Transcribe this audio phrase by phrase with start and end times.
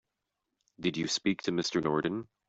[0.79, 1.79] Did you speak to Mr.
[1.83, 2.27] Norton?